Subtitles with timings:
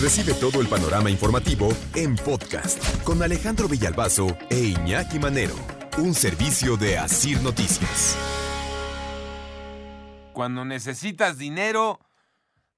[0.00, 5.56] Recibe todo el panorama informativo en podcast con Alejandro Villalbazo e Iñaki Manero.
[5.98, 8.16] Un servicio de Asir Noticias.
[10.32, 11.98] Cuando necesitas dinero,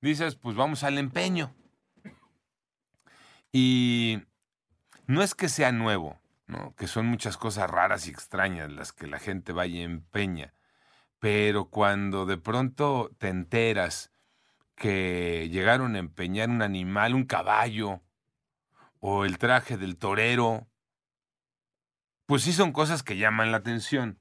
[0.00, 1.54] dices, pues vamos al empeño.
[3.52, 4.22] Y
[5.06, 6.18] no es que sea nuevo,
[6.78, 10.54] que son muchas cosas raras y extrañas las que la gente vaya y empeña.
[11.18, 14.10] Pero cuando de pronto te enteras
[14.80, 18.00] que llegaron a empeñar un animal, un caballo,
[18.98, 20.66] o el traje del torero,
[22.24, 24.18] pues sí son cosas que llaman la atención.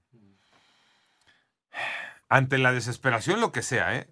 [2.30, 4.09] Ante la desesperación, lo que sea, ¿eh?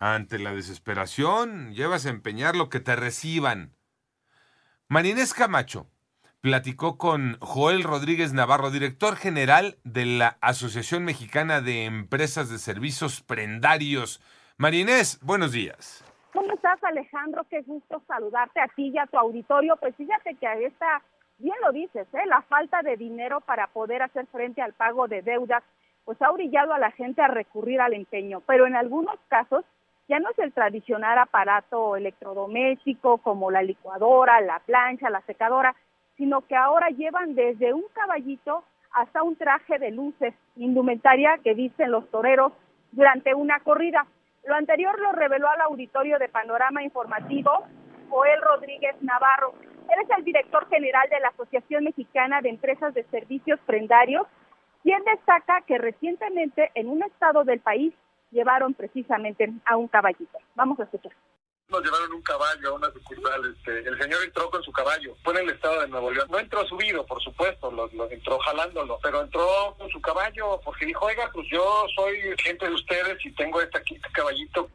[0.00, 3.72] Ante la desesperación, llevas a empeñar lo que te reciban.
[4.88, 5.88] Marinés Camacho
[6.40, 13.20] platicó con Joel Rodríguez Navarro, director general de la Asociación Mexicana de Empresas de Servicios
[13.20, 14.20] Prendarios.
[14.58, 16.02] Marinés, buenos días.
[16.32, 17.44] ¿Cómo estás, Alejandro?
[17.50, 19.76] Qué gusto saludarte a ti y a tu auditorio.
[19.76, 21.02] Pues fíjate que a esta,
[21.36, 22.24] bien lo dices, ¿eh?
[22.26, 25.62] la falta de dinero para poder hacer frente al pago de deudas,
[26.06, 28.40] pues ha orillado a la gente a recurrir al empeño.
[28.46, 29.62] Pero en algunos casos
[30.08, 35.76] ya no es el tradicional aparato electrodoméstico como la licuadora, la plancha, la secadora,
[36.16, 41.90] sino que ahora llevan desde un caballito hasta un traje de luces, indumentaria que visten
[41.90, 42.54] los toreros
[42.92, 44.06] durante una corrida.
[44.46, 47.50] Lo anterior lo reveló al auditorio de Panorama Informativo
[48.08, 49.54] Joel Rodríguez Navarro.
[49.62, 54.24] Él es el director general de la Asociación Mexicana de Empresas de Servicios Prendarios,
[54.84, 57.92] quien destaca que recientemente en un estado del país
[58.30, 60.38] llevaron precisamente a un caballito.
[60.54, 61.12] Vamos a escuchar
[61.68, 63.54] nos llevaron un caballo a una sucursal.
[63.56, 65.14] Este, el señor entró con su caballo.
[65.22, 66.28] Fue en el estado de Nuevo León.
[66.30, 71.04] No entró subido, por supuesto, lo, entró jalándolo, pero entró con su caballo porque dijo,
[71.04, 74.68] oiga, pues yo soy gente de ustedes y tengo este aquí, este caballito.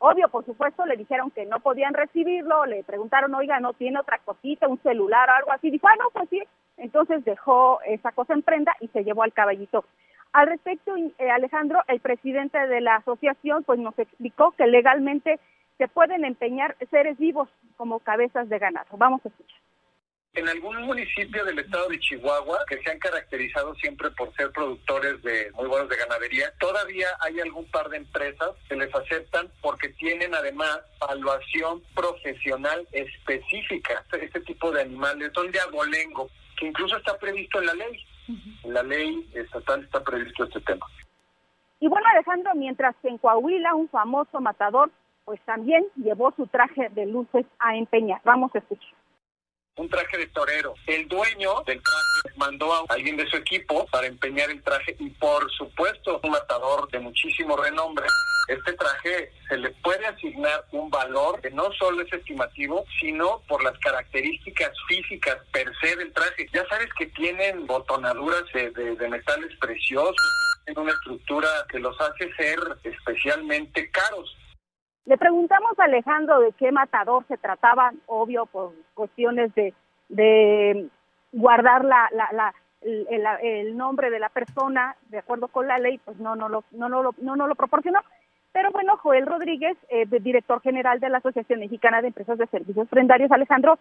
[0.00, 4.20] Obvio, por supuesto, le dijeron que no podían recibirlo, le preguntaron, oiga, ¿no tiene otra
[4.20, 5.70] cosita, un celular o algo así?
[5.70, 6.42] Dijo, ah, no, pues sí.
[6.76, 9.84] Entonces dejó esa cosa en prenda y se llevó al caballito.
[10.32, 15.40] Al respecto, eh, Alejandro, el presidente de la asociación, pues nos explicó que legalmente
[15.78, 18.88] se pueden empeñar seres vivos como cabezas de ganado.
[18.96, 19.58] Vamos a escuchar.
[20.34, 25.22] En algún municipio del estado de Chihuahua, que se han caracterizado siempre por ser productores
[25.22, 29.88] de muy buenos de ganadería, todavía hay algún par de empresas que les aceptan porque
[29.90, 34.04] tienen además evaluación profesional específica.
[34.12, 36.28] Este tipo de animales son de abolengo,
[36.58, 38.04] que incluso está previsto en la ley.
[38.64, 40.86] En la ley estatal está previsto este tema.
[41.80, 44.90] Y bueno, Alejandro, mientras que en Coahuila un famoso matador
[45.28, 48.18] pues también llevó su traje de luces a empeñar.
[48.24, 48.94] Vamos a escuchar
[49.76, 50.74] un traje de torero.
[50.86, 55.10] El dueño del traje mandó a alguien de su equipo para empeñar el traje y
[55.10, 58.06] por supuesto un matador de muchísimo renombre.
[58.48, 63.62] Este traje se le puede asignar un valor que no solo es estimativo, sino por
[63.62, 66.48] las características físicas per se del traje.
[66.54, 70.16] Ya sabes que tienen botonaduras de, de metales preciosos,
[70.64, 74.34] tienen una estructura que los hace ser especialmente caros.
[75.06, 79.72] Le preguntamos a Alejandro de qué matador se trataba, obvio, por cuestiones de,
[80.08, 80.88] de
[81.32, 85.98] guardar la, la, la el, el, nombre de la persona de acuerdo con la ley,
[86.04, 88.00] pues no, no, lo, no, no, no, no lo proporcionó.
[88.52, 92.88] Pero bueno, Joel Rodríguez, eh, director general de la Asociación Mexicana de Empresas de Servicios
[92.88, 93.78] Prendarios, Alejandro,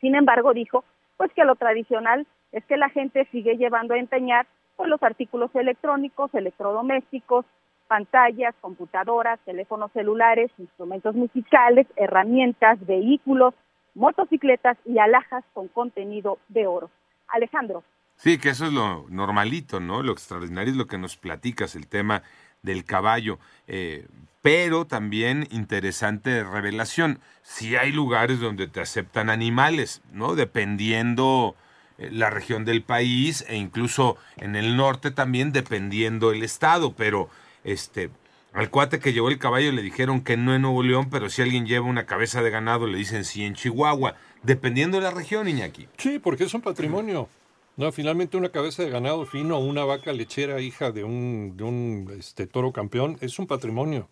[0.00, 0.84] sin embargo, dijo
[1.16, 4.46] pues que lo tradicional es que la gente sigue llevando a empeñar
[4.76, 7.44] pues, los artículos electrónicos, electrodomésticos,
[7.88, 13.54] pantallas, computadoras, teléfonos celulares, instrumentos musicales, herramientas, vehículos,
[13.94, 16.90] motocicletas y alhajas con contenido de oro.
[17.28, 17.84] Alejandro.
[18.16, 20.02] Sí, que eso es lo normalito, ¿no?
[20.02, 22.22] Lo extraordinario es lo que nos platicas, el tema
[22.62, 23.38] del caballo.
[23.66, 24.06] Eh,
[24.42, 27.20] pero también interesante revelación.
[27.42, 30.34] Sí hay lugares donde te aceptan animales, ¿no?
[30.34, 31.56] Dependiendo
[31.98, 37.30] eh, la región del país e incluso en el norte también dependiendo el estado, pero
[37.64, 38.10] este,
[38.52, 41.42] al cuate que llevó el caballo le dijeron que no en Nuevo León, pero si
[41.42, 44.14] alguien lleva una cabeza de ganado le dicen sí en Chihuahua,
[44.44, 45.88] dependiendo de la región, Iñaki.
[45.98, 47.28] Sí, porque es un patrimonio.
[47.76, 51.64] No, finalmente una cabeza de ganado fino o una vaca lechera hija de un, de
[51.64, 54.08] un este, toro campeón es un patrimonio,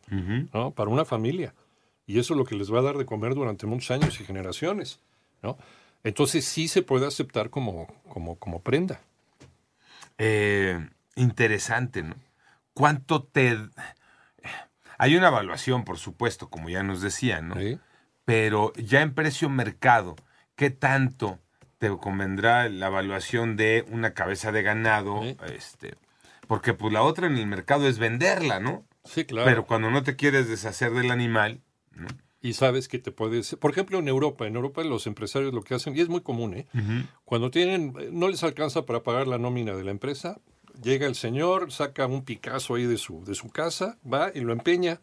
[0.53, 0.73] ¿no?
[0.73, 1.55] Para una familia.
[2.05, 4.25] Y eso es lo que les va a dar de comer durante muchos años y
[4.25, 4.99] generaciones,
[5.43, 5.57] ¿no?
[6.03, 9.01] Entonces sí se puede aceptar como, como, como prenda.
[10.19, 10.85] Eh,
[11.15, 12.17] interesante, ¿no?
[12.75, 13.59] ¿Cuánto te...
[14.99, 17.57] Hay una evaluación, por supuesto, como ya nos decían, ¿no?
[17.57, 17.79] ¿sí?
[18.25, 20.17] Pero ya en precio mercado,
[20.55, 21.41] ¿qué tanto
[21.79, 25.23] te convendrá la evaluación de una cabeza de ganado?
[25.23, 25.37] Sí.
[25.55, 25.95] Este,
[26.47, 28.87] porque pues la otra en el mercado es venderla, ¿no?
[29.05, 29.47] Sí, claro.
[29.47, 31.61] Pero cuando no te quieres deshacer del animal,
[31.91, 32.07] ¿no?
[32.43, 33.55] y sabes que te puedes...
[33.55, 36.55] Por ejemplo, en Europa, en Europa los empresarios lo que hacen, y es muy común,
[36.55, 36.67] ¿eh?
[37.25, 40.41] Cuando tienen, no les alcanza para pagar la nómina de la empresa,
[40.83, 44.53] llega el señor, saca un Picasso ahí de su, de su casa, va y lo
[44.53, 45.01] empeña,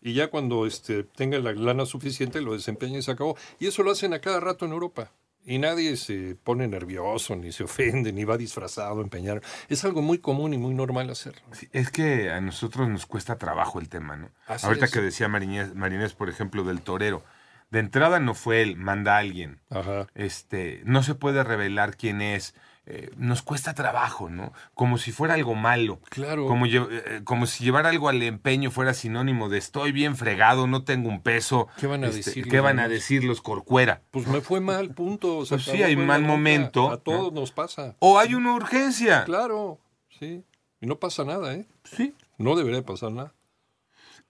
[0.00, 3.36] y ya cuando este, tenga la lana suficiente lo desempeña y se acabó.
[3.60, 5.12] Y eso lo hacen a cada rato en Europa.
[5.44, 9.42] Y nadie se pone nervioso, ni se ofende, ni va disfrazado a empeñar.
[9.68, 11.42] Es algo muy común y muy normal hacerlo.
[11.52, 14.30] Sí, es que a nosotros nos cuesta trabajo el tema, ¿no?
[14.46, 17.24] Ahorita que decía Marinés, Marinés, por ejemplo, del torero.
[17.70, 19.60] De entrada no fue él, manda a alguien.
[19.70, 20.06] Ajá.
[20.14, 22.54] Este, no se puede revelar quién es.
[22.84, 24.52] Eh, nos cuesta trabajo, ¿no?
[24.74, 26.00] Como si fuera algo malo.
[26.10, 26.46] Claro.
[26.48, 30.66] Como, lle- eh, como si llevar algo al empeño fuera sinónimo de estoy bien fregado,
[30.66, 31.68] no tengo un peso.
[31.78, 34.02] ¿Qué van a Este, decir ¿Qué van a decir los corcuera?
[34.10, 35.44] Pues me fue mal, punto.
[35.48, 37.40] Pues sí, hay mal momento, A todos ¿no?
[37.42, 37.94] nos pasa.
[38.00, 39.24] O hay una urgencia.
[39.26, 39.78] Claro,
[40.18, 40.42] sí.
[40.80, 41.66] Y no pasa nada, ¿eh?
[41.84, 42.16] Sí.
[42.38, 43.32] No debería pasar nada.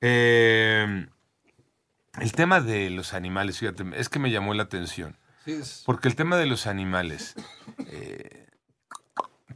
[0.03, 1.07] Eh,
[2.21, 5.17] el tema de los animales, fíjate, es que me llamó la atención.
[5.45, 7.35] Sí, es- Porque el tema de los animales,
[7.89, 8.22] eh,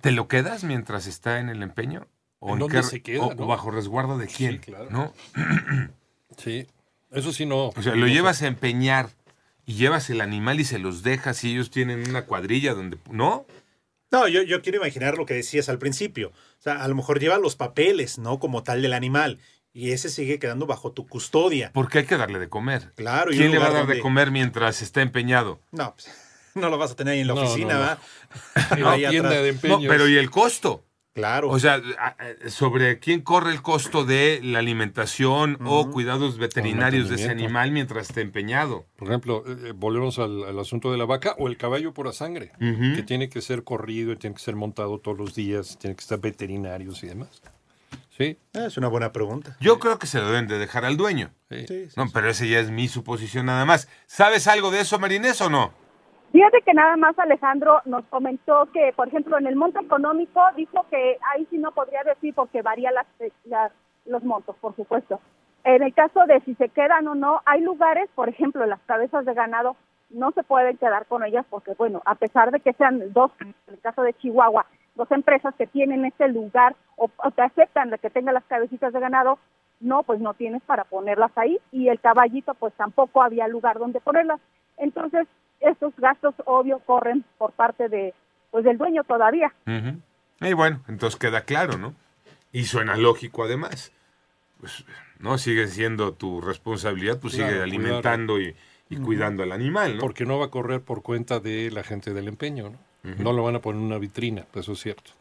[0.07, 2.07] ¿te lo quedas mientras está en el empeño?
[2.39, 3.43] ¿O, ¿En en dónde se queda, o- no?
[3.43, 4.59] o bajo resguardo de quién?
[4.59, 4.89] claro.
[4.89, 5.13] ¿no?
[6.39, 6.69] sí.
[7.11, 7.71] Eso sí no.
[7.71, 9.11] O sea, lo llevas a empeñar
[9.65, 12.99] y llevas el animal y se los dejas y ellos tienen una cuadrilla donde...
[13.11, 13.47] ¿No?
[14.13, 16.29] No, yo, yo quiero imaginar lo que decías al principio.
[16.29, 18.39] O sea, a lo mejor lleva los papeles, ¿no?
[18.39, 19.41] Como tal del animal.
[19.73, 21.73] Y ese sigue quedando bajo tu custodia.
[21.75, 22.93] Porque hay que darle de comer.
[22.95, 25.61] Claro, y ¿Quién le va a dar de comer mientras está empeñado?
[25.73, 26.09] No, pues,
[26.61, 27.99] no lo vas a tener ahí en la No, oficina,
[28.77, 29.43] la tienda atrás.
[29.43, 29.85] de No, empeños.
[29.89, 30.83] pero ¿y el costo?
[31.15, 31.49] Claro.
[31.49, 31.81] O sea,
[32.49, 38.09] sobre quién corre el costo de la alimentación o cuidados veterinarios de ese animal mientras
[38.11, 38.85] esté empeñado.
[38.97, 42.13] Por ejemplo, eh, eh, volvemos al, al asunto de la vaca o el caballo por
[42.13, 42.97] sangre, Ujú.
[42.97, 46.03] que tiene que ser corrido, y tiene que ser montado todos los días, tiene que
[46.03, 47.41] estar veterinarios y demás.
[48.15, 49.57] Sí, es una buena pregunta.
[49.61, 51.31] Yo creo que se lo deben de dejar al dueño.
[51.51, 51.89] sí.
[51.97, 53.89] No, pero ese ya es mi suposición nada más.
[54.07, 55.73] ¿Sabes algo de eso, Marinés, o no?
[56.33, 60.85] Fíjate que nada más Alejandro nos comentó que, por ejemplo, en el monto económico dijo
[60.91, 63.07] que ahí sí no podría decir porque varía las,
[63.45, 63.73] las-
[64.05, 65.21] los montos, por supuesto.
[65.65, 69.25] En el caso de si se quedan o no, hay lugares, por ejemplo, las cabezas
[69.25, 69.77] de ganado
[70.11, 73.55] no se pueden quedar con ellas porque, bueno, a pesar de que sean dos, en
[73.69, 77.99] el caso de Chihuahua, dos empresas que tienen ese lugar o, o te aceptan de
[77.99, 79.39] que tenga las cabecitas de ganado,
[79.81, 84.01] no, pues no tienes para ponerlas ahí y el caballito pues tampoco había lugar donde
[84.01, 84.41] ponerlas.
[84.77, 85.27] Entonces,
[85.61, 88.15] estos gastos obvio corren por parte de
[88.51, 89.53] pues del dueño todavía.
[90.41, 91.95] Y bueno, entonces queda claro, ¿no?
[92.53, 93.93] Y suena lógico además.
[94.61, 94.85] Pues,
[95.19, 98.55] no, sigue siendo tu responsabilidad, pues Claro, sigue alimentando y,
[98.89, 100.01] y cuidando al animal, ¿no?
[100.01, 102.79] Porque no va a correr por cuenta de la gente del empeño, ¿no?
[103.19, 105.13] No lo van a poner en una vitrina, eso es cierto.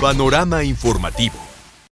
[0.00, 1.34] Panorama informativo.